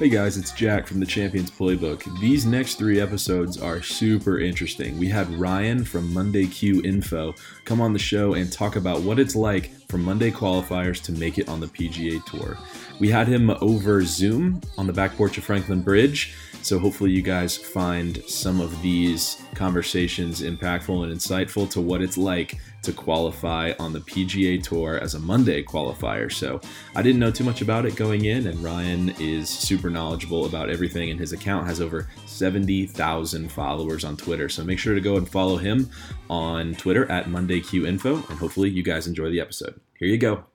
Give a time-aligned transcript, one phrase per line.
[0.00, 2.18] Hey guys, it's Jack from the Champions Playbook.
[2.20, 4.98] These next three episodes are super interesting.
[4.98, 7.34] We had Ryan from Monday Q Info
[7.66, 11.36] come on the show and talk about what it's like for Monday qualifiers to make
[11.36, 12.56] it on the PGA Tour.
[12.98, 17.22] We had him over Zoom on the back porch of Franklin Bridge so hopefully you
[17.22, 23.72] guys find some of these conversations impactful and insightful to what it's like to qualify
[23.78, 26.32] on the PGA Tour as a Monday qualifier.
[26.32, 26.60] So
[26.94, 30.70] I didn't know too much about it going in, and Ryan is super knowledgeable about
[30.70, 34.48] everything, and his account has over 70,000 followers on Twitter.
[34.48, 35.90] So make sure to go and follow him
[36.28, 39.80] on Twitter at MondayQInfo, and hopefully you guys enjoy the episode.
[39.98, 40.49] Here you go.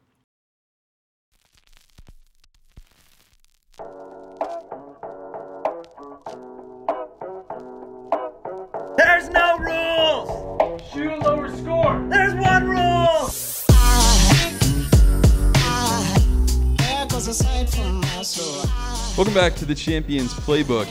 [19.18, 20.90] Welcome back to the Champions Playbook.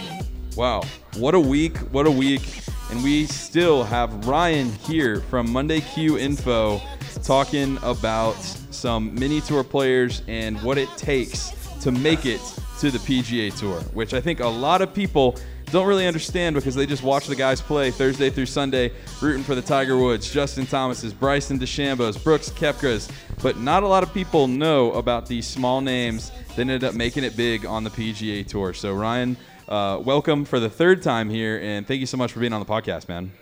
[0.57, 0.81] Wow,
[1.19, 2.63] what a week, what a week.
[2.91, 6.81] And we still have Ryan here from Monday Q Info
[7.23, 8.37] talking about
[8.71, 11.53] some mini tour players and what it takes
[11.83, 12.41] to make it
[12.81, 15.37] to the PGA Tour, which I think a lot of people
[15.75, 19.57] don't really understand because they just watch the guys play Thursday through Sunday, rooting for
[19.57, 23.09] the Tiger Woods, Justin Thomas's, Bryson DeChambeau's, Brooks Koepka's,
[23.43, 27.25] but not a lot of people know about these small names that ended up making
[27.25, 28.73] it big on the PGA Tour.
[28.73, 29.37] So Ryan,
[29.69, 32.61] uh, welcome for the third time here, and thank you so much for being on
[32.61, 33.33] the podcast, man.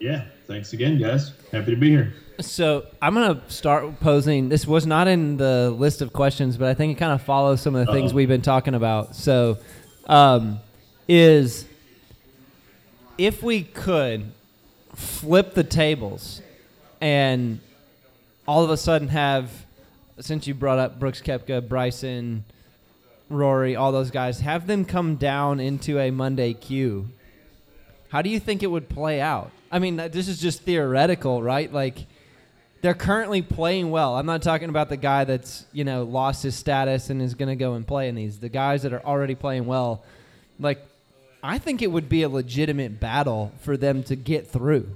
[0.00, 1.34] Yeah, thanks again, guys.
[1.52, 2.14] Happy to be here.
[2.40, 4.48] So I'm gonna start posing.
[4.48, 7.60] This was not in the list of questions, but I think it kind of follows
[7.60, 7.94] some of the Uh-oh.
[7.94, 9.14] things we've been talking about.
[9.14, 9.58] So,
[10.08, 10.58] um,
[11.08, 11.66] is
[13.18, 14.32] if we could
[14.94, 16.40] flip the tables
[17.00, 17.60] and
[18.46, 19.50] all of a sudden have,
[20.20, 22.44] since you brought up Brooks Koepka, Bryson,
[23.28, 27.08] Rory, all those guys, have them come down into a Monday Q.
[28.10, 29.50] How do you think it would play out?
[29.72, 31.72] I mean, uh, this is just theoretical, right?
[31.72, 32.06] Like,
[32.80, 34.14] they're currently playing well.
[34.16, 37.48] I'm not talking about the guy that's, you know, lost his status and is going
[37.48, 38.38] to go and play in these.
[38.38, 40.04] The guys that are already playing well,
[40.60, 40.86] like,
[41.44, 44.88] I think it would be a legitimate battle for them to get through.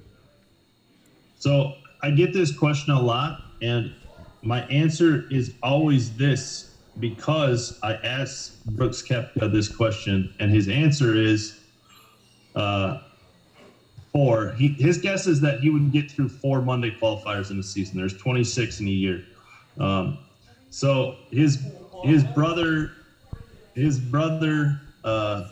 [1.38, 3.92] So I get this question a lot, and
[4.40, 11.14] my answer is always this because I asked Brooks Koepka this question, and his answer
[11.14, 11.60] is
[12.56, 13.00] uh,
[14.10, 14.52] four.
[14.52, 17.98] He, his guess is that he would get through four Monday qualifiers in the season.
[17.98, 19.22] There's 26 in a year.
[19.78, 20.16] Um,
[20.70, 21.62] so his
[22.04, 22.92] his brother,
[23.74, 24.80] his brother.
[25.04, 25.48] Uh,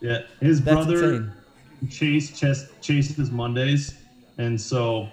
[0.00, 1.32] yeah, his That's brother insane.
[1.90, 3.94] Chase chest, chases Mondays,
[4.36, 5.08] and so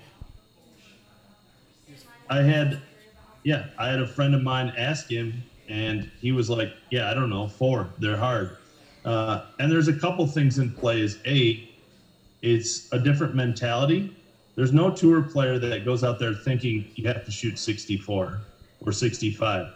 [2.29, 2.81] I had,
[3.43, 7.13] yeah, I had a friend of mine ask him, and he was like, "Yeah, I
[7.13, 7.93] don't know, four.
[7.99, 8.57] They're hard."
[9.03, 11.01] Uh, and there's a couple things in play.
[11.01, 11.63] Is a,
[12.41, 14.09] it's a different mentality.
[14.55, 18.41] There's no tour player that goes out there thinking you have to shoot 64
[18.81, 19.67] or 65.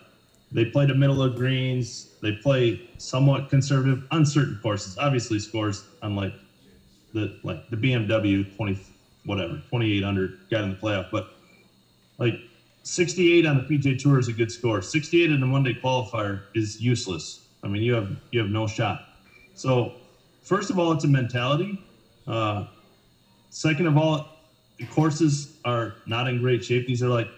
[0.51, 2.07] They play the middle of greens.
[2.21, 4.97] They play somewhat conservative, uncertain courses.
[4.97, 6.33] Obviously, scores unlike
[7.13, 8.77] the like the BMW 20
[9.25, 11.25] whatever 2800 got in the playoff, but
[12.19, 12.37] like
[12.83, 14.81] 68 on the PGA Tour is a good score.
[14.81, 17.41] 68 in a Monday qualifier is useless.
[17.63, 18.99] I mean, you have you have no shot.
[19.53, 19.91] So,
[20.41, 21.79] first of all, it's a mentality.
[22.27, 22.63] Uh,
[23.49, 24.21] second of all,
[24.79, 26.85] the courses are not in great shape.
[26.85, 27.29] These are like,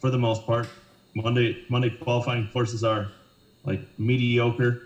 [0.00, 0.68] for the most part,
[1.16, 3.10] Monday Monday qualifying courses are
[3.64, 4.82] like mediocre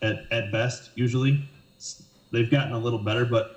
[0.00, 1.38] at, at best usually.
[2.32, 3.52] They've gotten a little better but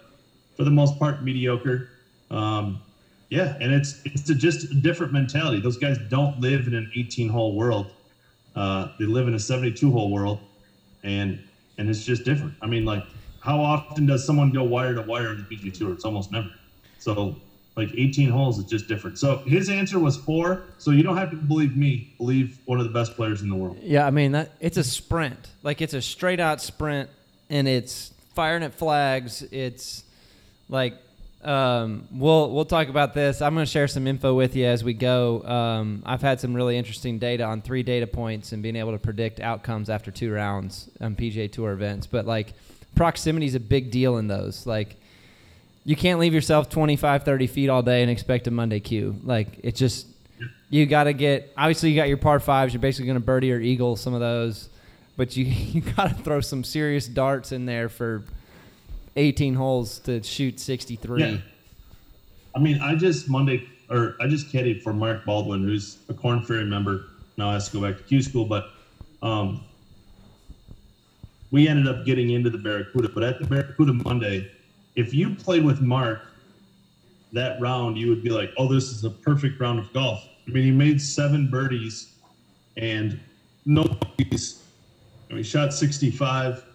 [0.55, 1.87] for the most part mediocre.
[2.29, 2.81] Um,
[3.29, 5.61] yeah and it's it's a, just a different mentality.
[5.61, 7.93] Those guys don't live in an 18 hole world.
[8.55, 10.41] Uh, they live in a 72 hole world
[11.03, 11.39] and
[11.77, 12.55] and it's just different.
[12.61, 13.05] I mean like
[13.39, 15.93] how often does someone go wire to wire in the pga tour?
[15.93, 16.49] It's almost never.
[16.99, 17.37] So
[17.75, 19.17] like 18 holes is just different.
[19.17, 20.63] So his answer was four.
[20.77, 22.13] So you don't have to believe me.
[22.17, 23.77] Believe one of the best players in the world.
[23.81, 25.49] Yeah, I mean that it's a sprint.
[25.63, 27.09] Like it's a straight out sprint,
[27.49, 29.41] and it's firing at flags.
[29.51, 30.03] It's
[30.67, 30.95] like
[31.43, 33.41] um, we'll we'll talk about this.
[33.41, 35.41] I'm going to share some info with you as we go.
[35.43, 38.99] Um, I've had some really interesting data on three data points and being able to
[38.99, 42.05] predict outcomes after two rounds on PGA Tour events.
[42.05, 42.53] But like
[42.95, 44.67] proximity is a big deal in those.
[44.67, 44.97] Like
[45.83, 49.15] you can't leave yourself 25, 30 feet all day and expect a Monday Q.
[49.23, 50.07] Like it's just
[50.69, 51.51] you got to get.
[51.57, 52.73] Obviously, you got your par fives.
[52.73, 54.69] You're basically going to birdie or eagle some of those,
[55.17, 58.23] but you you got to throw some serious darts in there for
[59.15, 61.21] 18 holes to shoot 63.
[61.21, 61.37] Yeah.
[62.55, 66.43] I mean, I just Monday or I just caddied for Mark Baldwin, who's a Korn
[66.43, 67.05] Ferry member.
[67.37, 68.69] Now has to go back to Q school, but
[69.21, 69.61] Um,
[71.51, 74.49] we ended up getting into the Barracuda, but at the Barracuda Monday,
[75.01, 76.21] if you played with Mark
[77.33, 80.51] that round, you would be like, "Oh, this is a perfect round of golf." I
[80.51, 82.15] mean, he made seven birdies
[82.77, 83.19] and
[83.65, 84.63] no birdies.
[85.29, 86.65] Mean, shot 65,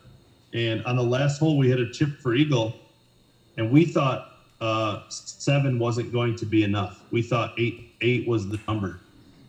[0.55, 2.75] and on the last hole, we had a chip for eagle,
[3.59, 7.03] and we thought uh, seven wasn't going to be enough.
[7.11, 9.01] We thought eight eight was the number.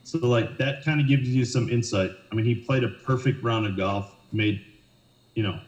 [0.04, 2.12] So like that kind of gives you some insight.
[2.32, 4.64] I mean, he played a perfect round of golf, made,
[5.36, 5.60] you know,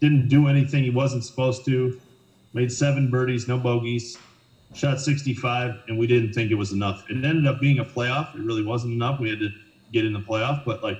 [0.00, 2.00] didn't do anything he wasn't supposed to,
[2.54, 4.16] made seven birdies, no bogeys,
[4.74, 7.04] shot 65, and we didn't think it was enough.
[7.10, 8.34] It ended up being a playoff.
[8.34, 9.20] It really wasn't enough.
[9.20, 9.50] We had to
[9.92, 10.98] get in the playoff, but like,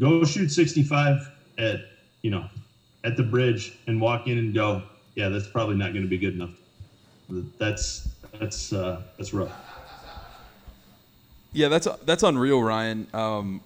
[0.00, 1.80] go shoot 65 at
[2.22, 2.44] you know
[3.04, 4.82] at the bridge and walk in and go,
[5.14, 6.50] yeah, that's probably not going to be good enough.
[7.58, 8.08] That's
[8.38, 9.52] that's uh, that's rough.
[11.52, 13.06] Yeah, that's that's unreal, Ryan.
[13.14, 13.60] Um,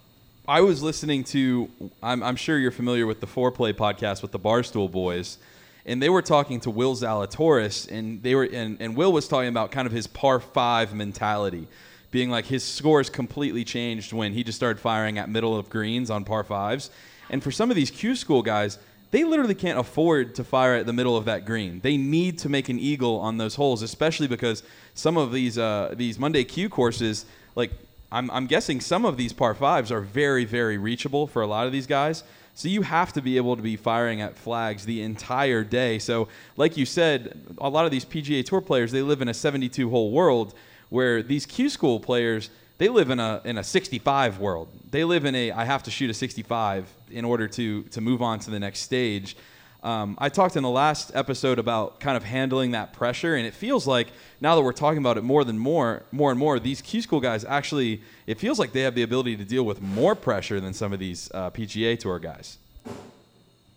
[0.46, 1.68] I was listening to.
[2.02, 5.38] I'm, I'm sure you're familiar with the Foreplay podcast with the Barstool Boys,
[5.86, 9.48] and they were talking to Will Zalatoris, and they were and, and Will was talking
[9.48, 11.66] about kind of his par five mentality,
[12.10, 16.10] being like his scores completely changed when he just started firing at middle of greens
[16.10, 16.90] on par fives,
[17.28, 18.78] and for some of these Q school guys,
[19.10, 21.80] they literally can't afford to fire at the middle of that green.
[21.80, 24.62] They need to make an eagle on those holes, especially because
[24.94, 27.26] some of these uh, these Monday Q courses
[27.56, 27.72] like
[28.12, 31.66] I'm, I'm guessing some of these par fives are very, very reachable for a lot
[31.66, 32.24] of these guys.
[32.60, 35.98] So you have to be able to be firing at flags the entire day.
[35.98, 36.28] So,
[36.58, 39.88] like you said, a lot of these PGA Tour players they live in a 72
[39.88, 40.52] hole world,
[40.90, 44.68] where these Q School players they live in a in a 65 world.
[44.90, 48.20] They live in a I have to shoot a 65 in order to to move
[48.20, 49.38] on to the next stage.
[49.82, 53.54] Um, I talked in the last episode about kind of handling that pressure, and it
[53.54, 54.08] feels like
[54.40, 57.20] now that we're talking about it more than more, more and more, these Q school
[57.20, 60.74] guys actually, it feels like they have the ability to deal with more pressure than
[60.74, 62.58] some of these uh, PGA Tour guys.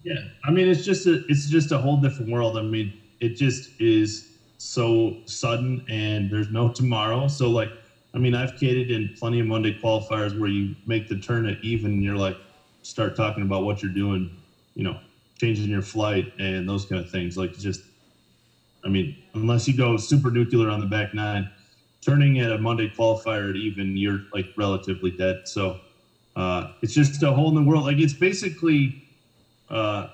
[0.04, 2.58] Yeah, I mean, it's just a, it's just a whole different world.
[2.58, 7.30] I mean, it just is so sudden, and there's no tomorrow.
[7.30, 7.70] So like,
[8.14, 11.64] I mean, I've kidded in plenty of Monday qualifiers where you make the turn at
[11.64, 12.36] even, and you're like,
[12.82, 14.30] start talking about what you're doing,
[14.76, 15.00] you know,
[15.44, 17.38] changing your flight and those kind of things.
[17.38, 17.84] Like just,
[18.86, 21.50] I mean, unless you go super nuclear on the back nine,
[22.01, 25.40] turning at a Monday qualifier at even, you're like relatively dead.
[25.44, 25.80] So
[26.36, 27.86] uh, it's just a whole new world.
[27.86, 28.95] Like it's basically,
[29.69, 30.07] uh,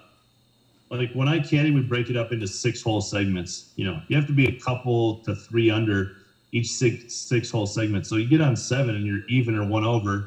[0.91, 3.67] like when I caddy, we break it up into six hole segments.
[3.75, 6.11] You know, you have to be a couple to three under
[6.53, 8.07] each six six hole segment.
[8.07, 10.25] So you get on seven and you're even or one over.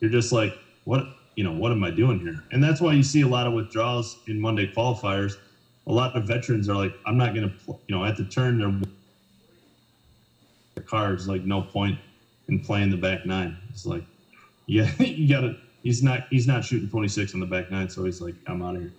[0.00, 0.54] You're just like,
[0.84, 2.42] what you know, what am I doing here?
[2.52, 5.34] And that's why you see a lot of withdrawals in Monday qualifiers.
[5.86, 8.58] A lot of veterans are like, I'm not going to, you know, at the turn,
[8.58, 8.80] they're
[10.74, 11.98] the cards, like, no point
[12.48, 13.56] in playing the back nine.
[13.70, 14.04] It's like,
[14.66, 17.88] yeah, you got to, he's not, he's not shooting 26 on the back nine.
[17.88, 18.92] So he's like, I'm out of here.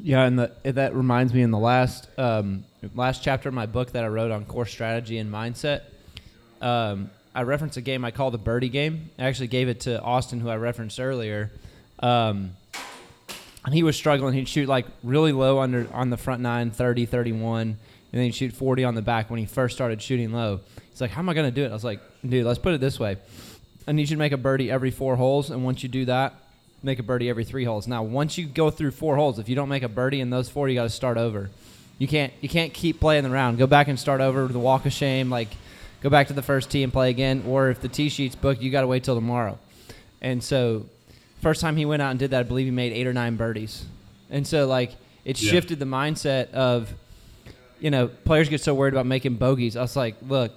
[0.00, 2.64] Yeah, and the, that reminds me in the last um,
[2.94, 5.82] last chapter of my book that I wrote on course strategy and mindset.
[6.60, 9.10] Um, I referenced a game I call the birdie game.
[9.18, 11.50] I actually gave it to Austin, who I referenced earlier.
[12.00, 12.56] Um,
[13.64, 14.34] and he was struggling.
[14.34, 17.78] He'd shoot like really low under on the front nine, 30, 31, and
[18.10, 20.60] then he'd shoot 40 on the back when he first started shooting low.
[20.90, 21.70] He's like, How am I going to do it?
[21.70, 23.16] I was like, Dude, let's put it this way.
[23.86, 25.50] I need you to make a birdie every four holes.
[25.50, 26.34] And once you do that,
[26.82, 27.88] make a birdie every three holes.
[27.88, 30.48] Now, once you go through four holes, if you don't make a birdie in those
[30.48, 31.50] four, you got to start over.
[31.98, 33.58] You can't you can't keep playing the round.
[33.58, 35.30] Go back and start over the walk of shame.
[35.30, 35.48] Like
[36.02, 37.44] go back to the first tee and play again.
[37.46, 39.58] Or if the tee sheet's booked, you got to wait till tomorrow.
[40.20, 40.86] And so,
[41.40, 43.36] first time he went out and did that, I believe he made eight or nine
[43.36, 43.84] birdies.
[44.30, 44.92] And so, like,
[45.24, 45.50] it yeah.
[45.50, 46.92] shifted the mindset of,
[47.80, 49.76] you know, players get so worried about making bogeys.
[49.76, 50.52] I was like, look,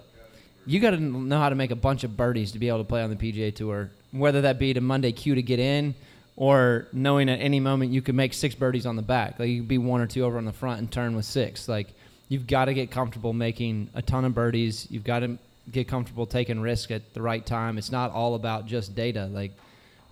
[0.66, 2.84] you got to know how to make a bunch of birdies to be able to
[2.84, 5.96] play on the PGA Tour, whether that be to Monday Q to get in
[6.36, 9.40] or knowing at any moment you could make six birdies on the back.
[9.40, 11.68] Like, you could be one or two over on the front and turn with six.
[11.68, 11.94] Like,
[12.30, 14.88] you've got to get comfortable making a ton of birdies.
[14.90, 15.38] You've got to
[15.72, 17.78] get comfortable taking risk at the right time.
[17.78, 19.26] It's not all about just data.
[19.26, 19.52] Like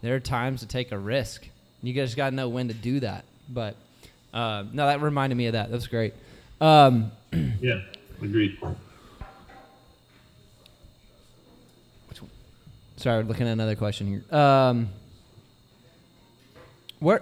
[0.01, 1.48] there are times to take a risk.
[1.82, 3.25] You just got to know when to do that.
[3.50, 3.75] But
[4.34, 5.72] uh, no, that reminded me of that.
[5.72, 6.13] That's great.
[6.62, 7.12] Um,
[7.62, 7.82] yeah,
[8.22, 8.58] agreed.
[12.98, 14.39] Sorry, looking at another question here.
[14.39, 14.88] Um,
[17.00, 17.22] where,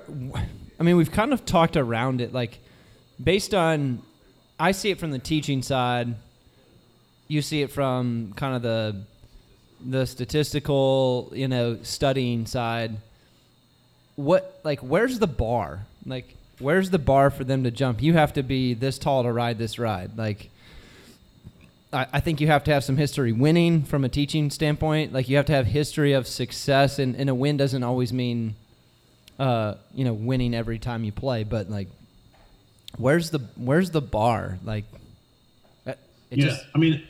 [0.80, 2.60] I mean, we've kind of talked around it, like
[3.22, 4.04] based on
[4.62, 6.14] I see it from the teaching side.
[7.28, 9.02] You see it from kind of the
[9.84, 12.98] the statistical, you know, studying side.
[14.16, 15.88] What like where's the bar?
[16.06, 18.04] Like where's the bar for them to jump?
[18.04, 20.16] You have to be this tall to ride this ride.
[20.16, 20.52] Like
[21.92, 25.12] I, think you have to have some history winning from a teaching standpoint.
[25.12, 28.56] Like you have to have history of success, and, and a win doesn't always mean,
[29.38, 31.44] uh, you know, winning every time you play.
[31.44, 31.90] But like,
[32.98, 34.58] where's the where's the bar?
[34.64, 34.86] Like,
[35.86, 35.98] it
[36.32, 37.04] yeah, just- I mean,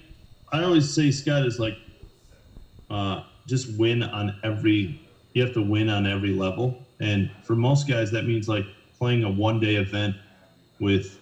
[0.52, 1.78] I always say Scott is like,
[2.90, 5.00] uh, just win on every.
[5.34, 8.66] You have to win on every level, and for most guys, that means like
[9.00, 10.16] playing a one-day event
[10.80, 11.18] with,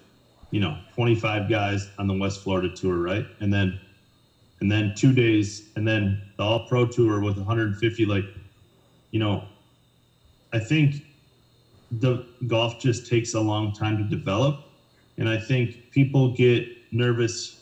[0.51, 3.25] you know, 25 guys on the West Florida tour, right?
[3.39, 3.79] And then,
[4.61, 8.05] and then two days, and then the All Pro tour with 150.
[8.05, 8.25] Like,
[9.11, 9.43] you know,
[10.51, 11.05] I think
[11.91, 14.59] the golf just takes a long time to develop,
[15.17, 17.55] and I think people get nervous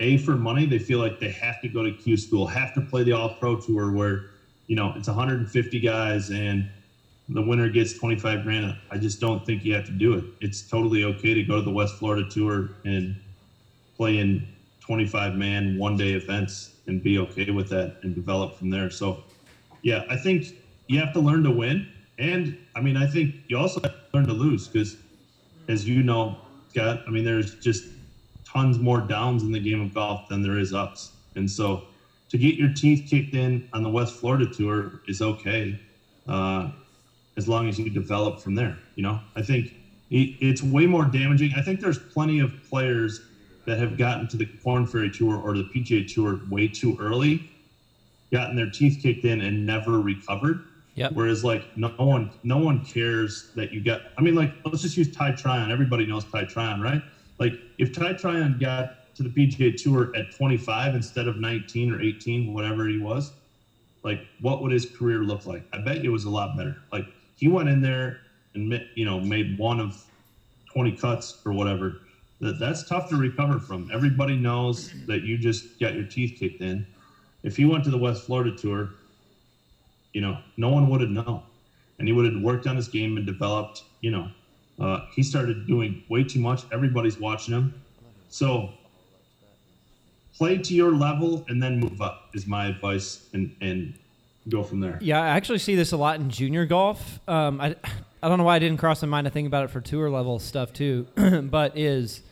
[0.00, 0.66] a for money.
[0.66, 3.30] They feel like they have to go to q school have to play the all
[3.30, 4.22] pro tour where
[4.66, 6.68] you know it's 150 guys and
[7.28, 8.76] the winner gets 25 grand.
[8.90, 10.24] I just don't think you have to do it.
[10.40, 13.16] It's totally okay to go to the west florida tour and
[13.96, 14.44] play in
[14.80, 18.90] 25 man one day events and be okay with that and develop from there.
[18.90, 19.18] So
[19.82, 20.44] yeah i think
[20.88, 21.86] you have to learn to win
[22.20, 24.98] and i mean i think you also have to learn to lose because
[25.68, 26.36] as you know
[26.70, 27.84] scott i mean there's just
[28.44, 31.12] tons more downs in the game of golf than there is ups.
[31.36, 31.84] And so
[32.30, 35.78] to get your teeth kicked in on the West Florida tour is okay,
[36.28, 36.68] uh,
[37.36, 38.80] as long as you develop from there.
[38.96, 39.74] You know, I think
[40.40, 41.52] it's way more damaging.
[41.56, 43.22] I think there's plenty of players
[43.66, 47.44] that have gotten to the Korn Ferry Tour or the PGA Tour way too early,
[48.32, 50.60] gotten their teeth kicked in and never recovered.
[51.00, 51.12] Yep.
[51.14, 54.98] Whereas like no one no one cares that you got I mean like let's just
[54.98, 55.70] use Ty Tryon.
[55.70, 57.00] Everybody knows Ty Tryon, right?
[57.38, 62.02] Like if Ty Tryon got to the PGA Tour at 25 instead of 19 or
[62.02, 63.32] 18, whatever he was,
[64.04, 65.64] like what would his career look like?
[65.72, 66.82] I bet it was a lot better.
[66.92, 68.20] Like he went in there
[68.54, 69.96] and you know made one of
[70.70, 72.02] 20 cuts or whatever.
[72.40, 73.88] That that's tough to recover from.
[73.90, 76.84] Everybody knows that you just got your teeth kicked in.
[77.42, 78.90] If he went to the West Florida Tour,
[80.12, 81.42] you know, no one would have known,
[81.98, 83.84] and he would have worked on his game and developed.
[84.00, 84.28] You know,
[84.78, 86.64] uh, he started doing way too much.
[86.72, 87.74] Everybody's watching him,
[88.28, 88.70] so
[90.36, 93.94] play to your level and then move up is my advice, and and
[94.48, 94.98] go from there.
[95.00, 97.20] Yeah, I actually see this a lot in junior golf.
[97.28, 97.76] Um, I,
[98.22, 100.10] I don't know why I didn't cross my mind to think about it for tour
[100.10, 101.06] level stuff too,
[101.44, 102.22] but is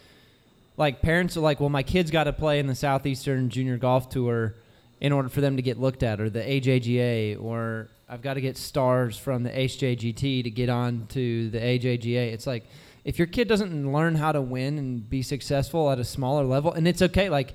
[0.77, 4.09] like parents are like, well, my kid's got to play in the Southeastern Junior Golf
[4.09, 4.55] Tour
[5.01, 8.41] in order for them to get looked at, or the AJGA, or I've got to
[8.41, 12.33] get stars from the HJGT to get on to the AJGA.
[12.33, 12.65] It's like
[13.05, 16.73] if your kid doesn't learn how to win and be successful at a smaller level,
[16.73, 17.55] and it's okay, like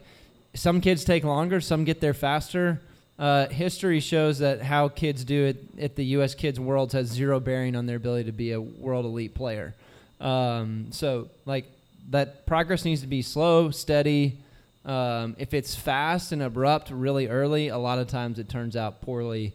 [0.55, 2.81] some kids take longer, some get there faster.
[3.19, 6.33] Uh, history shows that how kids do it at the U.S.
[6.33, 9.75] Kids Worlds has zero bearing on their ability to be a world elite player.
[10.19, 11.65] Um, so, like,
[12.09, 14.39] that progress needs to be slow, steady.
[14.85, 19.01] Um, if it's fast and abrupt really early, a lot of times it turns out
[19.01, 19.53] poorly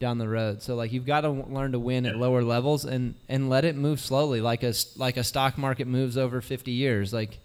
[0.00, 0.62] down the road.
[0.62, 3.64] So, like, you've got to w- learn to win at lower levels and, and let
[3.64, 7.12] it move slowly, like a like a stock market moves over 50 years.
[7.12, 7.38] Like,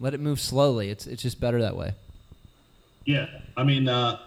[0.00, 0.88] let it move slowly.
[0.88, 1.92] It's it's just better that way.
[3.04, 4.18] Yeah, I mean, uh,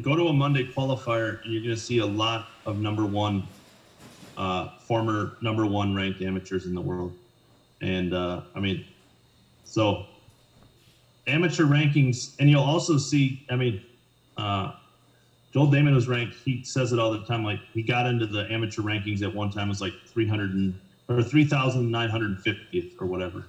[0.00, 3.46] go to a Monday qualifier, and you're going to see a lot of number one,
[4.38, 7.12] uh, former number one ranked amateurs in the world,
[7.82, 8.84] and uh, I mean,
[9.64, 10.06] so
[11.32, 13.40] amateur rankings, and you'll also see.
[13.50, 13.80] I mean,
[14.36, 14.70] uh,
[15.52, 16.34] Joel Dahmen was ranked.
[16.44, 17.42] He says it all the time.
[17.44, 19.68] Like he got into the amateur rankings at one time.
[19.68, 20.74] Was like 300 and
[21.08, 23.46] or 3,950th or whatever.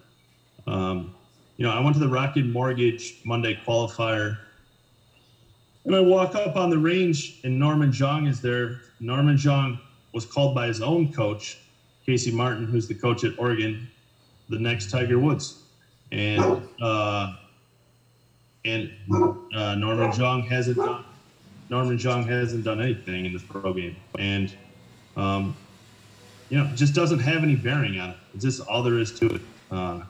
[0.67, 1.13] Um,
[1.57, 4.37] you know, I went to the Rocket Mortgage Monday qualifier.
[5.85, 8.79] And I walk up on the range, and Norman Xiong is there.
[8.99, 9.79] Norman Xiong
[10.13, 11.59] was called by his own coach,
[12.05, 13.89] Casey Martin, who's the coach at Oregon,
[14.49, 15.55] the next Tiger Woods.
[16.11, 17.27] And uh,
[18.65, 18.91] and
[19.53, 21.03] uh, Norman Xiong hasn't done
[21.69, 24.53] Norman Xiong hasn't done anything in this pro game, and
[25.15, 25.55] um,
[26.49, 28.17] you know, just doesn't have any bearing on it.
[28.33, 29.41] It's just all there is to it.
[29.71, 30.01] Uh,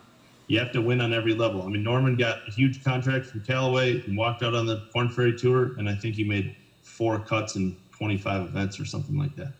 [0.47, 1.63] you have to win on every level.
[1.63, 5.09] I mean, Norman got a huge contract from Callaway and walked out on the Korn
[5.09, 9.33] Ferry Tour, and I think he made four cuts in 25 events or something like
[9.35, 9.53] that.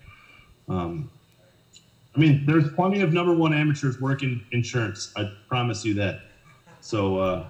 [0.68, 1.10] Um,
[2.16, 5.10] I mean, there's plenty of number one amateurs working insurance.
[5.16, 6.18] I promise you that.
[6.82, 7.46] So, uh,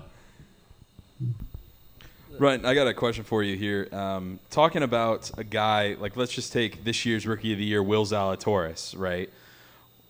[2.39, 3.88] Right, I got a question for you here.
[3.92, 7.84] Um, talking about a guy like, let's just take this year's Rookie of the Year,
[7.84, 9.30] Will Zalatoris, right?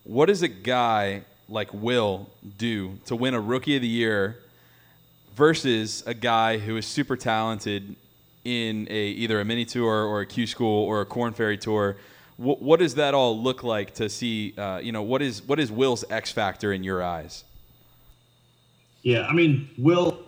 [0.04, 4.38] What does a guy like Will do to win a Rookie of the Year
[5.34, 7.94] versus a guy who is super talented
[8.44, 11.96] in a either a mini tour or a Q school or a Korn Ferry tour?
[12.36, 14.54] What, what does that all look like to see?
[14.56, 17.44] Uh, you know, what is what is Will's X factor in your eyes?
[19.02, 20.23] Yeah, I mean, Will.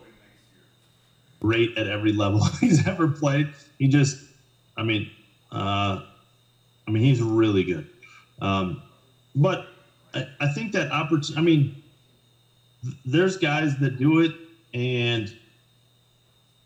[1.40, 3.50] Great at every level he's ever played.
[3.78, 4.18] He just,
[4.76, 5.08] I mean,
[5.52, 6.00] uh,
[6.86, 7.86] I mean, he's really good.
[8.40, 8.78] Um,
[9.34, 9.64] but
[10.14, 11.38] I, I think that opportunity.
[11.38, 11.72] I mean,
[12.82, 14.34] th- there's guys that do it,
[14.74, 15.28] and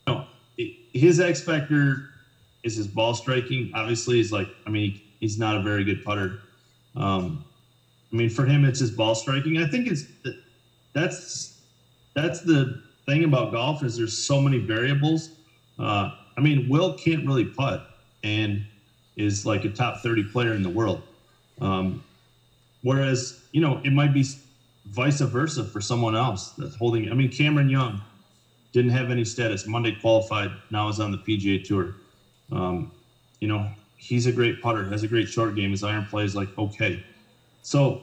[0.06, 2.04] you know, it- his X factor
[2.64, 3.70] is his ball striking.
[3.74, 6.36] Obviously, he's like, I mean, he's not a very good putter.
[6.96, 7.44] Um,
[8.12, 9.58] I mean, for him, it's his ball striking.
[9.58, 10.06] I think it's
[10.94, 11.52] that's
[12.14, 12.74] that's the
[13.10, 15.30] thing about golf is there's so many variables.
[15.78, 17.82] Uh, I mean, Will can't really putt
[18.22, 18.64] and
[19.16, 21.02] is like a top 30 player in the world.
[21.60, 22.02] Um,
[22.82, 24.24] whereas, you know, it might be
[24.86, 27.10] vice versa for someone else that's holding.
[27.10, 28.00] I mean, Cameron Young
[28.72, 29.66] didn't have any status.
[29.66, 31.92] Monday qualified, now is on the PGA Tour.
[32.52, 32.90] Um,
[33.40, 35.72] you know, he's a great putter, has a great short game.
[35.72, 37.02] His iron play is like okay.
[37.62, 38.00] So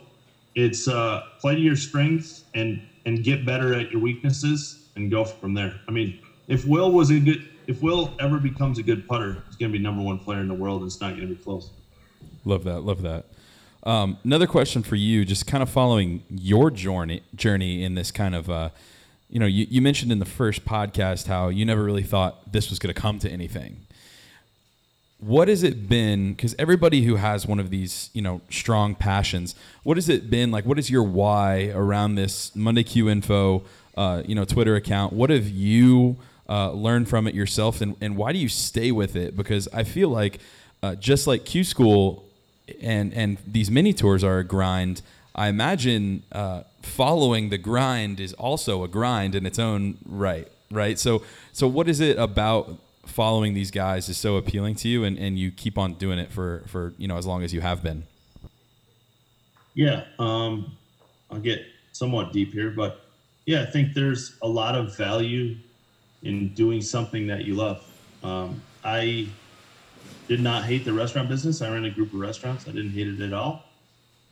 [0.56, 5.24] it's uh, play to your strengths and and get better at your weaknesses and go
[5.24, 5.80] from there.
[5.88, 9.56] I mean, if Will was a good, if Will ever becomes a good putter, he's
[9.56, 11.42] going to be number one player in the world, and it's not going to be
[11.42, 11.70] close.
[12.46, 12.82] Love that.
[12.82, 13.26] Love that.
[13.84, 18.36] Um, another question for you, just kind of following your journey journey in this kind
[18.36, 18.70] of, uh,
[19.30, 22.70] you know, you, you mentioned in the first podcast how you never really thought this
[22.70, 23.86] was going to come to anything.
[25.20, 26.34] What has it been?
[26.34, 30.52] Because everybody who has one of these, you know, strong passions, what has it been
[30.52, 30.66] like?
[30.66, 33.64] What is your why around this Monday Q Info,
[33.98, 35.12] uh, you know, Twitter account?
[35.12, 39.16] What have you uh, learned from it yourself, and, and why do you stay with
[39.16, 39.36] it?
[39.36, 40.40] Because I feel like
[40.82, 42.24] uh, just like Q School
[42.82, 45.02] and and these mini tours are a grind.
[45.36, 50.98] I imagine uh, following the grind is also a grind in its own right, right?
[50.98, 55.18] So so what is it about following these guys is so appealing to you, and,
[55.18, 57.82] and you keep on doing it for for you know as long as you have
[57.82, 58.04] been?
[59.74, 60.72] Yeah, um,
[61.30, 61.62] I'll get
[61.92, 63.07] somewhat deep here, but
[63.48, 65.56] yeah, I think there's a lot of value
[66.22, 67.82] in doing something that you love.
[68.22, 69.30] Um, I
[70.28, 71.62] did not hate the restaurant business.
[71.62, 72.68] I ran a group of restaurants.
[72.68, 73.64] I didn't hate it at all.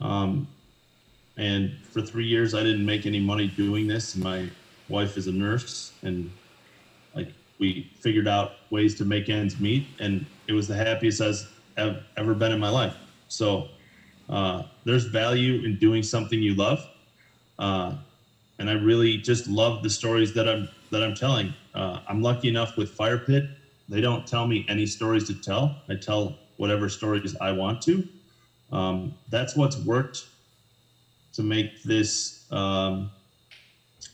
[0.02, 0.46] Um,
[1.38, 4.16] and for three years, I didn't make any money doing this.
[4.16, 4.50] My
[4.90, 6.30] wife is a nurse, and
[7.14, 11.22] like we figured out ways to make ends meet, and it was the happiest
[11.78, 12.96] I've ever been in my life.
[13.28, 13.68] So
[14.28, 16.86] uh, there's value in doing something you love,
[17.58, 17.94] uh,
[18.58, 21.54] and I really just love the stories that I'm that I'm telling.
[21.74, 23.44] Uh, I'm lucky enough with Fire Pit
[23.88, 25.76] they don't tell me any stories to tell.
[25.88, 28.04] I tell whatever stories I want to.
[28.70, 30.26] Um, that's what's worked
[31.34, 33.10] to make this um,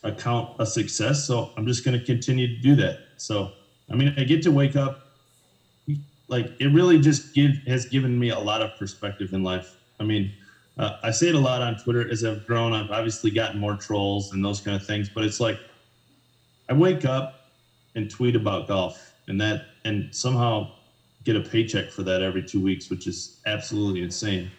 [0.02, 1.24] account a success.
[1.26, 2.98] So I'm just going to continue to do that.
[3.16, 3.52] So,
[3.90, 5.00] I mean, I get to wake up.
[6.28, 9.76] Like it really just give has given me a lot of perspective in life.
[10.00, 10.32] I mean,
[10.78, 12.72] uh, I say it a lot on Twitter as I've grown.
[12.72, 15.58] I've obviously gotten more trolls and those kind of things, but it's like
[16.68, 17.34] I wake up
[17.94, 20.70] and tweet about golf and that and somehow
[21.24, 24.50] get a paycheck for that every two weeks, which is absolutely insane.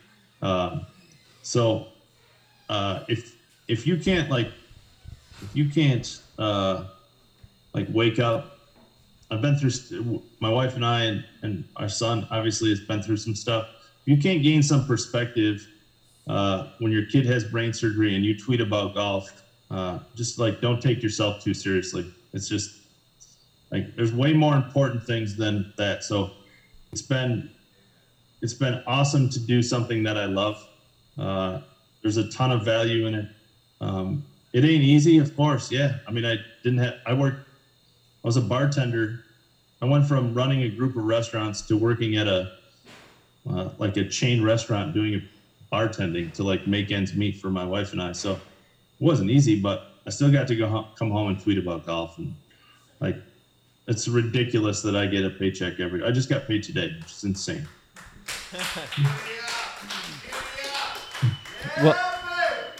[0.41, 0.85] Um,
[1.41, 1.87] so
[2.69, 3.35] uh, if
[3.67, 4.51] if you can't like
[5.41, 6.85] if you can't uh,
[7.73, 8.59] like wake up,
[9.31, 13.17] I've been through my wife and I and, and our son obviously has been through
[13.17, 13.65] some stuff.
[14.01, 15.65] If you can't gain some perspective
[16.27, 19.33] uh, when your kid has brain surgery and you tweet about golf,
[19.71, 22.09] uh, just like don't take yourself too seriously.
[22.33, 22.71] It's just
[23.71, 26.03] like there's way more important things than that.
[26.03, 26.31] So
[26.91, 27.49] it's been
[28.41, 30.67] it's been awesome to do something that I love.
[31.17, 31.59] Uh,
[32.01, 33.27] there's a ton of value in it.
[33.81, 35.71] Um, it ain't easy, of course.
[35.71, 36.95] Yeah, I mean, I didn't have.
[37.05, 37.39] I worked.
[38.23, 39.19] I was a bartender.
[39.81, 42.49] I went from running a group of restaurants to working at a
[43.49, 45.21] uh, like a chain restaurant doing
[45.73, 48.11] bartending to like make ends meet for my wife and I.
[48.11, 48.39] So it
[48.99, 52.19] wasn't easy, but I still got to go home, come home and tweet about golf
[52.19, 52.35] and
[52.99, 53.17] like
[53.87, 56.03] it's ridiculous that I get a paycheck every.
[56.03, 57.67] I just got paid today, which is insane.
[61.81, 61.95] What?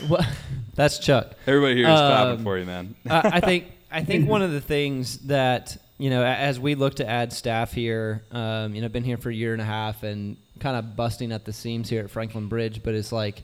[0.08, 0.28] What?
[0.76, 1.34] That's Chuck.
[1.48, 2.96] Everybody here is Um, clapping for you, man.
[3.10, 6.96] I, I think I think one of the things that you know, as we look
[6.96, 9.66] to add staff here, um, you know, I've been here for a year and a
[9.66, 13.44] half and kind of busting at the seams here at Franklin Bridge, but it's like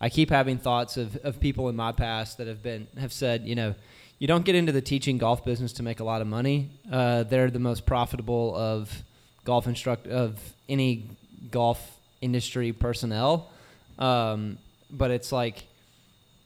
[0.00, 3.42] I keep having thoughts of, of people in my past that have been have said,
[3.42, 3.74] you know,
[4.18, 6.70] you don't get into the teaching golf business to make a lot of money.
[6.90, 9.04] Uh, they're the most profitable of
[9.44, 11.10] golf instruct of any
[11.50, 11.78] golf
[12.22, 13.50] industry personnel.
[13.98, 14.56] Um,
[14.90, 15.64] but it's like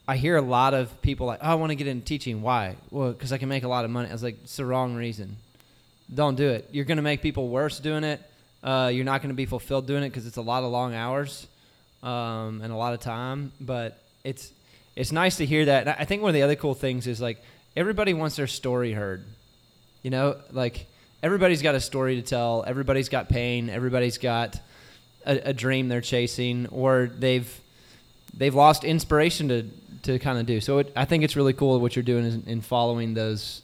[0.05, 2.41] I hear a lot of people like, oh, I want to get into teaching.
[2.41, 2.75] Why?
[2.91, 4.09] Well, because I can make a lot of money.
[4.09, 5.37] I was like, it's the wrong reason.
[6.13, 6.67] Don't do it.
[6.71, 8.19] You're going to make people worse doing it.
[8.63, 10.93] Uh, you're not going to be fulfilled doing it because it's a lot of long
[10.93, 11.47] hours
[12.03, 13.51] um, and a lot of time.
[13.61, 14.51] But it's
[14.95, 15.87] it's nice to hear that.
[15.87, 17.41] And I think one of the other cool things is like
[17.75, 19.23] everybody wants their story heard.
[20.03, 20.87] You know, like
[21.23, 22.63] everybody's got a story to tell.
[22.67, 23.69] Everybody's got pain.
[23.69, 24.59] Everybody's got
[25.25, 27.49] a, a dream they're chasing, or they've
[28.33, 29.63] they've lost inspiration to
[30.03, 30.61] to kind of do.
[30.61, 33.61] So it, I think it's really cool what you're doing in, in following those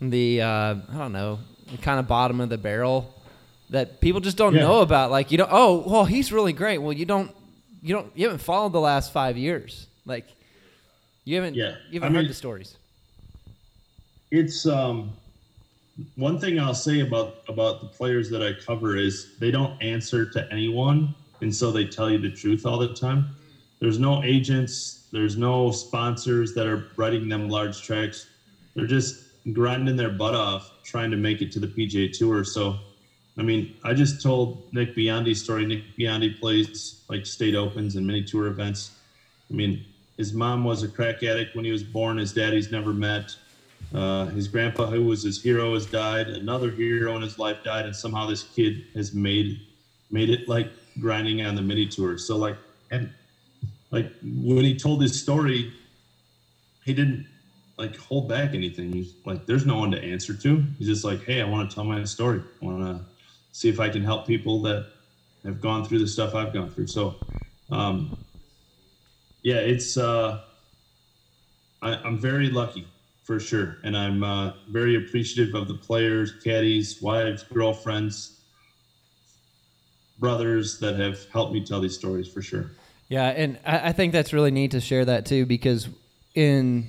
[0.00, 1.38] the uh, I don't know
[1.82, 3.14] kind of bottom of the barrel
[3.70, 4.62] that people just don't Yeah.
[4.62, 5.10] know about.
[5.10, 5.50] Like you don't.
[5.52, 6.78] Oh, well, he's really great.
[6.78, 7.30] Well, you don't.
[7.82, 8.10] You don't.
[8.16, 9.86] You haven't followed the last five years.
[10.06, 10.26] Like
[11.24, 11.54] you haven't.
[11.54, 11.76] Yeah.
[11.90, 12.76] you haven't heard mean- the stories.
[14.30, 15.10] it's um
[16.16, 20.24] one thing I'll say about about the players that I cover is they don't answer
[20.30, 23.30] to anyone, and so they tell you the truth all the time.
[23.80, 28.26] There's no agents, there's no sponsors that are writing them large checks.
[28.74, 32.44] They're just grinding their butt off trying to make it to the PGA Tour.
[32.44, 32.76] So,
[33.38, 35.64] I mean, I just told Nick Biondi's story.
[35.64, 38.90] Nick Biondi plays like state opens and mini tour events.
[39.50, 39.84] I mean,
[40.16, 42.18] his mom was a crack addict when he was born.
[42.18, 43.36] His daddy's never met.
[43.94, 46.28] Uh, his grandpa, who was his hero, has died.
[46.28, 49.60] Another hero in his life died, and somehow this kid has made
[50.10, 50.68] made it like
[51.00, 52.18] grinding on the mini tour.
[52.18, 52.56] So like,
[52.90, 53.08] and
[53.92, 55.72] like when he told his story,
[56.84, 57.24] he didn't
[57.78, 58.92] like hold back anything.
[58.92, 60.64] He's like, there's no one to answer to.
[60.78, 62.42] He's just like, hey, I want to tell my story.
[62.60, 63.04] I want to
[63.52, 64.86] see if I can help people that
[65.44, 66.88] have gone through the stuff I've gone through.
[66.88, 67.16] So,
[67.70, 68.16] um,
[69.42, 70.42] yeah, it's uh,
[71.82, 72.86] I, I'm very lucky
[73.24, 78.40] for sure, and I'm uh, very appreciative of the players, caddies, wives, girlfriends,
[80.18, 82.70] brothers that have helped me tell these stories for sure.
[83.08, 85.88] Yeah, and I, I think that's really neat to share that too, because
[86.34, 86.88] in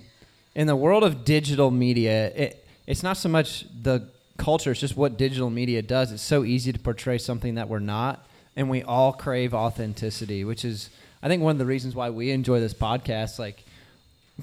[0.55, 4.97] in the world of digital media, it, it's not so much the culture; it's just
[4.97, 6.11] what digital media does.
[6.11, 8.25] It's so easy to portray something that we're not,
[8.55, 10.89] and we all crave authenticity, which is,
[11.21, 13.37] I think, one of the reasons why we enjoy this podcast.
[13.37, 13.63] Like,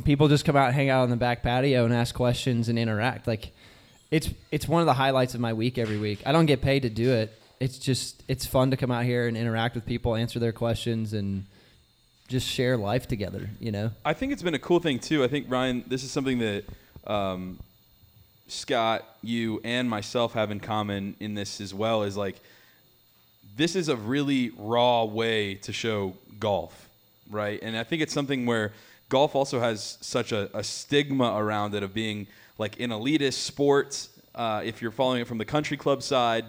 [0.05, 3.27] people just come out, hang out on the back patio, and ask questions and interact.
[3.27, 3.53] Like,
[4.11, 6.23] it's it's one of the highlights of my week every week.
[6.25, 7.37] I don't get paid to do it.
[7.59, 11.13] It's just it's fun to come out here and interact with people, answer their questions,
[11.13, 11.45] and
[12.29, 13.51] just share life together.
[13.59, 13.91] You know.
[14.05, 15.25] I think it's been a cool thing too.
[15.25, 16.65] I think Ryan, this is something that
[17.07, 17.59] um,
[18.49, 22.03] Scott, you, and myself have in common in this as well.
[22.03, 22.37] Is like
[23.57, 26.89] this is a really raw way to show golf,
[27.31, 27.59] right?
[27.62, 28.73] And I think it's something where
[29.09, 32.27] golf also has such a, a stigma around it of being
[32.59, 34.09] like an elitist sport.
[34.35, 36.45] Uh, if you're following it from the country club side,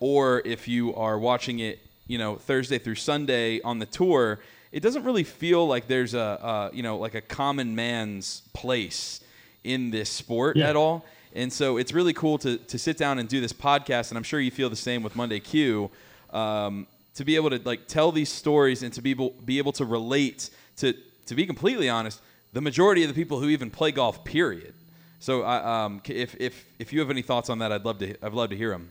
[0.00, 4.38] or if you are watching it, you know, Thursday through Sunday on the tour,
[4.72, 9.20] it doesn't really feel like there's a, uh, you know, like a common man's place
[9.64, 10.70] in this sport Yeah.
[10.70, 11.04] at all.
[11.36, 14.24] And so it's really cool to, to sit down and do this podcast, and I'm
[14.24, 15.90] sure you feel the same with Monday Q,
[16.32, 19.72] um, to be able to like tell these stories and to be able, be able
[19.72, 20.94] to relate to,
[21.26, 22.22] to be completely honest,
[22.54, 24.72] the majority of the people who even play golf, period.
[25.20, 28.16] So I um, if, if, if you have any thoughts on that, I'd love to,
[28.24, 28.88] I'd love to hear them.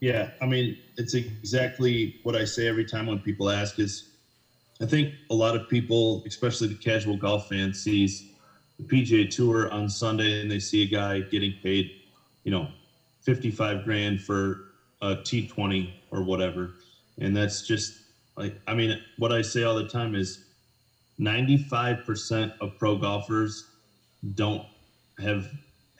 [0.00, 4.10] Yeah, I mean, it's exactly what I say every time when people ask is
[4.82, 8.31] I think a lot of people, especially the casual golf fan, sees
[8.78, 11.90] the PGA Tour on Sunday and they see a guy getting paid,
[12.44, 12.70] you know,
[13.22, 14.60] 55 grand for
[15.02, 16.72] a T20 or whatever.
[17.18, 17.94] And that's just
[18.36, 20.40] like, I mean, what I say all the time is
[21.20, 23.64] 95% of pro golfers
[24.34, 24.64] don't
[25.18, 25.48] have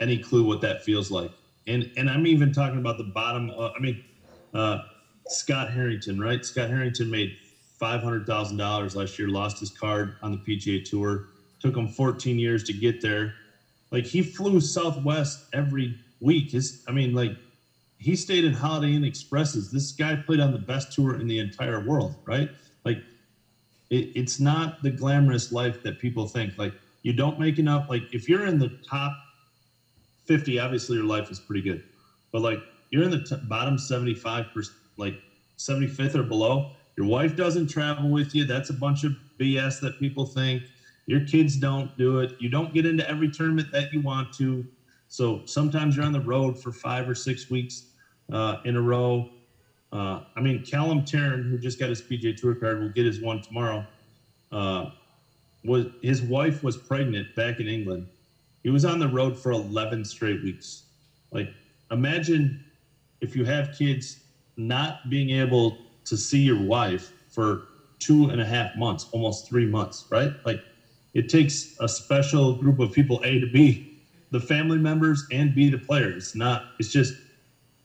[0.00, 1.32] any clue what that feels like.
[1.66, 3.50] And and I'm even talking about the bottom.
[3.50, 4.00] Uh, I mean,
[4.54, 4.78] uh,
[5.28, 6.44] Scott Harrington, right?
[6.44, 7.34] Scott Harrington made
[7.80, 9.28] five hundred thousand dollars last year.
[9.28, 11.22] Lost his card on the PGA Tour.
[11.62, 13.36] Took him 14 years to get there.
[13.92, 16.52] Like he flew Southwest every week.
[16.52, 17.38] His, I mean, like
[17.98, 19.70] he stayed in Holiday Inn Expresses.
[19.70, 22.50] This guy played on the best tour in the entire world, right?
[22.84, 23.02] Like
[23.90, 26.54] it, it's not the glamorous life that people think.
[26.58, 27.86] Like you don't make enough.
[27.88, 29.18] Like if you're in the top
[30.26, 31.82] 50, obviously your life is pretty good.
[32.32, 35.18] But like you're in the t- bottom 75 percent, like
[35.58, 38.44] 75th or below, your wife doesn't travel with you.
[38.44, 40.64] That's a bunch of BS that people think.
[41.06, 42.32] Your kids don't do it.
[42.38, 44.66] You don't get into every tournament that you want to.
[45.08, 47.84] So sometimes you're on the road for five or six weeks
[48.32, 49.28] uh, in a row.
[49.92, 53.20] Uh, I mean, Callum Tarren, who just got his PGA Tour card, will get his
[53.20, 53.86] one tomorrow.
[54.52, 54.86] Uh,
[55.64, 58.08] was his wife was pregnant back in England.
[58.62, 60.84] He was on the road for 11 straight weeks.
[61.32, 61.50] Like,
[61.90, 62.58] imagine
[63.20, 64.18] if you have kids
[64.56, 67.62] not being able to see your wife for
[68.00, 70.32] two and a half months, almost three months, right?
[70.44, 70.62] Like,
[71.14, 73.82] it takes a special group of people, A, to b
[74.32, 76.16] the family members and B, the players.
[76.16, 77.14] It's not, it's just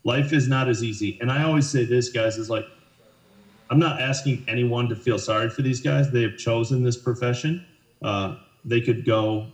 [0.03, 1.17] life is not as easy.
[1.19, 2.65] And I always say this, guys, is like,
[3.69, 6.09] I'm not asking anyone to feel sorry for these guys.
[6.09, 7.61] They have chosen this profession.
[8.01, 8.33] Uh,
[8.65, 9.47] they could go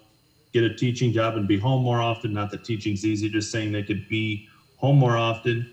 [0.53, 2.33] get a teaching job and be home more often.
[2.33, 4.41] Not that teaching's easy, just saying they could be
[4.77, 5.67] home more often.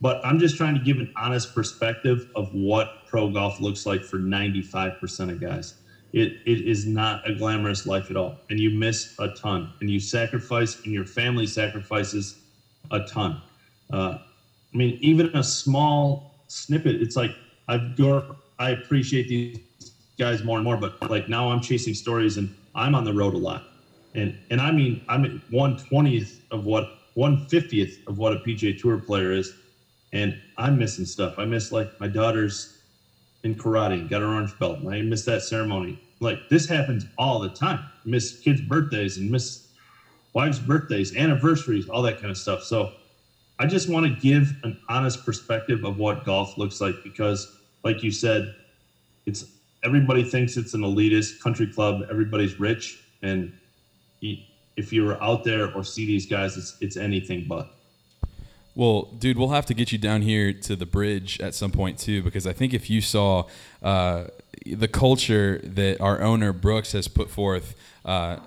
[0.00, 4.04] But I'm just trying to give an honest perspective of what pro golf looks like
[4.04, 5.74] for 95% of guys.
[6.16, 8.40] It, it is not a glamorous life at all.
[8.50, 9.72] And you miss a ton.
[9.80, 12.36] And you sacrifice, and your family sacrifices
[12.90, 13.42] a ton.
[13.92, 14.16] Uh,
[14.74, 17.34] I mean, even a small snippet, it's like
[17.68, 17.94] I've
[18.58, 19.58] I appreciate these
[20.18, 23.34] guys more and more, but like now I'm chasing stories and I'm on the road
[23.34, 23.64] a lot.
[24.14, 28.38] And and I mean I'm at one twentieth of what one fiftieth of what a
[28.38, 29.54] PGA tour player is.
[30.12, 31.34] And I'm missing stuff.
[31.38, 32.70] I miss like my daughter's
[33.44, 34.80] in karate, got her orange belt.
[34.80, 35.98] And I miss that ceremony.
[36.20, 37.84] Like this happens all the time.
[38.04, 39.68] Miss kids' birthdays and miss
[40.32, 42.62] wives' birthdays, anniversaries, all that kind of stuff.
[42.62, 42.92] So
[43.58, 48.02] I just want to give an honest perspective of what golf looks like because, like
[48.02, 48.54] you said,
[49.24, 49.46] it's
[49.84, 52.06] everybody thinks it's an elitist country club.
[52.10, 53.52] Everybody's rich, and
[54.20, 57.72] if you're out there or see these guys, it's it's anything but.
[58.74, 61.98] Well, dude, we'll have to get you down here to the bridge at some point
[61.98, 63.44] too, because I think if you saw
[63.82, 64.24] uh,
[64.74, 67.74] the culture that our owner Brooks has put forth,
[68.04, 68.38] uh,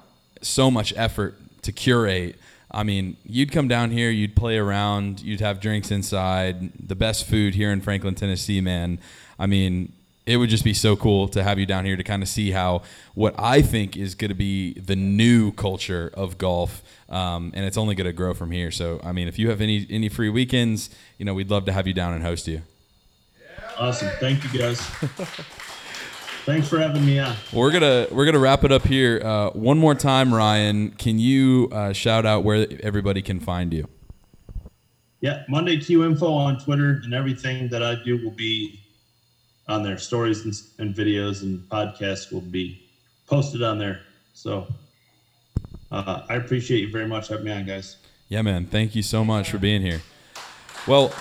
[0.42, 2.36] so much effort to curate.
[2.72, 7.26] I mean, you'd come down here, you'd play around, you'd have drinks inside, the best
[7.26, 9.00] food here in Franklin, Tennessee, man.
[9.40, 9.92] I mean,
[10.30, 12.52] it would just be so cool to have you down here to kind of see
[12.52, 12.84] how
[13.16, 17.78] what I think is going to be the new culture of golf, um, and it's
[17.78, 18.70] only going to grow from here.
[18.70, 21.72] So, I mean, if you have any any free weekends, you know, we'd love to
[21.72, 22.62] have you down and host you.
[23.80, 24.80] Awesome, thank you guys.
[26.50, 27.36] Thanks for having me on.
[27.54, 29.22] We're gonna we're gonna wrap it up here.
[29.24, 30.90] Uh, one more time, Ryan.
[30.90, 33.88] Can you uh, shout out where everybody can find you?
[35.22, 38.82] Yeah, Monday Q info on Twitter and everything that I do will be
[39.68, 40.00] on there.
[40.00, 42.82] Stories and, and videos and podcasts will be
[43.28, 44.02] posted on there.
[44.34, 44.66] So
[45.92, 47.98] uh, I appreciate you very much having me on, guys.
[48.28, 48.66] Yeah, man.
[48.66, 50.02] Thank you so much for being here.
[50.88, 51.14] Well,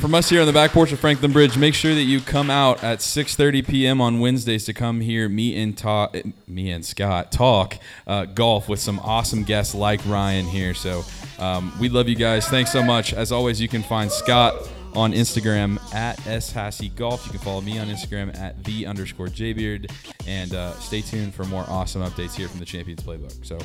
[0.00, 2.50] from us here on the back porch of Franklin Bridge, make sure that you come
[2.50, 4.00] out at 6:30 p.m.
[4.00, 8.80] on Wednesdays to come here, me and talk, me and Scott talk uh, golf with
[8.80, 10.74] some awesome guests like Ryan here.
[10.74, 11.04] So
[11.38, 12.48] um, we love you guys.
[12.48, 13.12] Thanks so much.
[13.12, 16.52] As always, you can find Scott on Instagram at S
[16.96, 17.24] Golf.
[17.26, 19.90] You can follow me on Instagram at the underscore JBeard.
[20.26, 23.44] And uh, stay tuned for more awesome updates here from the Champions Playbook.
[23.44, 23.58] So,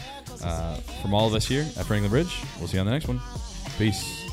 [0.45, 3.07] uh, from all of us here at Franklin Bridge, we'll see you on the next
[3.07, 3.21] one.
[3.77, 4.26] Peace.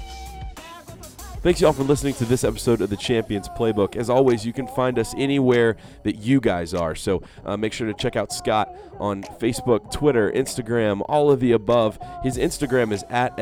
[1.45, 3.97] Thanks, y'all, for listening to this episode of the Champions Playbook.
[3.97, 6.95] As always, you can find us anywhere that you guys are.
[6.95, 11.53] So uh, make sure to check out Scott on Facebook, Twitter, Instagram, all of the
[11.53, 11.99] above.
[12.23, 13.37] His Instagram is at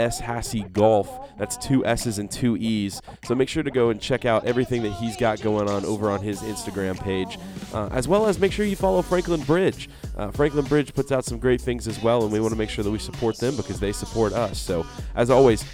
[0.73, 1.38] Golf.
[1.38, 3.01] That's two S's and two E's.
[3.25, 6.11] So make sure to go and check out everything that he's got going on over
[6.11, 7.38] on his Instagram page,
[7.73, 9.88] uh, as well as make sure you follow Franklin Bridge.
[10.17, 12.69] Uh, Franklin Bridge puts out some great things as well, and we want to make
[12.69, 14.59] sure that we support them because they support us.
[14.59, 14.85] So,
[15.15, 15.65] as always,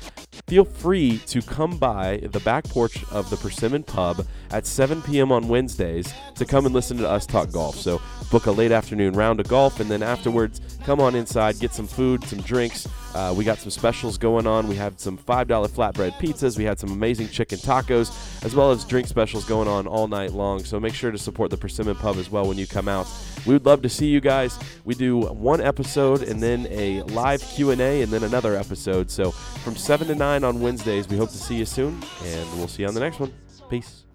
[0.46, 5.32] feel free to come by the back porch of the Persimmon Pub at 7 p.m.
[5.32, 7.76] on Wednesdays to come and listen to us talk golf.
[7.76, 8.00] So
[8.30, 11.86] book a late afternoon round of golf, and then afterwards, come on inside, get some
[11.86, 12.88] food, some drinks.
[13.14, 14.68] Uh, we got some specials going on.
[14.68, 16.58] We had some $5 flatbread pizzas.
[16.58, 20.32] We had some amazing chicken tacos, as well as drink specials going on all night
[20.32, 20.64] long.
[20.64, 23.06] So make sure to support the Persimmon Pub as well when you come out.
[23.46, 24.58] We would love to see you guys.
[24.84, 29.10] We do one episode and then a live Q&A and then another episode.
[29.10, 32.68] So from 7 to 9 on Wednesdays, we hope to see you soon, and we'll
[32.68, 33.32] see you on the next one.
[33.68, 34.07] Peace.